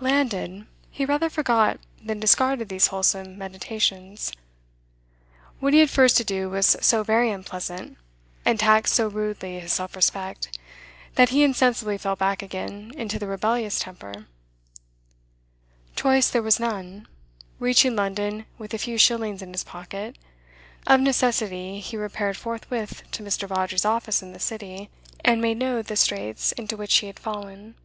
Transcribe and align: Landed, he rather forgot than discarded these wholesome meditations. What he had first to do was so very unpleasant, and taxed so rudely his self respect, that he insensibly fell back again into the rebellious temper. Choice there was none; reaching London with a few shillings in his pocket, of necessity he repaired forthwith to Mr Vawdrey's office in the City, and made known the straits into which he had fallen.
Landed, 0.00 0.66
he 0.92 1.04
rather 1.04 1.30
forgot 1.30 1.78
than 2.02 2.18
discarded 2.20 2.68
these 2.68 2.88
wholesome 2.88 3.36
meditations. 3.36 4.32
What 5.60 5.72
he 5.72 5.80
had 5.80 5.90
first 5.90 6.16
to 6.18 6.24
do 6.24 6.50
was 6.50 6.76
so 6.80 7.02
very 7.04 7.30
unpleasant, 7.30 7.96
and 8.44 8.58
taxed 8.58 8.94
so 8.94 9.08
rudely 9.08 9.58
his 9.58 9.72
self 9.72 9.94
respect, 9.96 10.56
that 11.14 11.28
he 11.30 11.42
insensibly 11.44 11.96
fell 11.98 12.16
back 12.16 12.42
again 12.42 12.92
into 12.96 13.18
the 13.20 13.26
rebellious 13.28 13.78
temper. 13.78 14.26
Choice 15.94 16.28
there 16.30 16.42
was 16.42 16.58
none; 16.60 17.06
reaching 17.60 17.94
London 17.96 18.46
with 18.56 18.74
a 18.74 18.78
few 18.78 18.98
shillings 18.98 19.42
in 19.42 19.52
his 19.52 19.64
pocket, 19.64 20.16
of 20.86 21.00
necessity 21.00 21.78
he 21.80 21.96
repaired 21.96 22.36
forthwith 22.36 23.04
to 23.12 23.22
Mr 23.22 23.46
Vawdrey's 23.48 23.84
office 23.84 24.22
in 24.22 24.32
the 24.32 24.40
City, 24.40 24.90
and 25.24 25.40
made 25.40 25.58
known 25.58 25.82
the 25.82 25.96
straits 25.96 26.50
into 26.52 26.76
which 26.76 26.96
he 26.98 27.06
had 27.06 27.18
fallen. 27.18 27.76